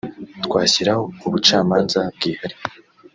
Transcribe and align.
twashyiraho 0.45 1.03
ubucamanza 1.25 1.99
bwihariye 2.15 2.55